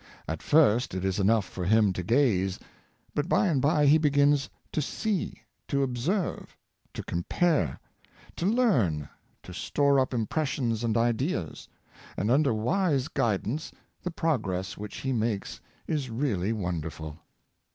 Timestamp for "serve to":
5.95-7.03